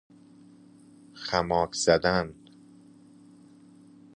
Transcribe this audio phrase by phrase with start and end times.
[1.13, 2.33] خماک زدن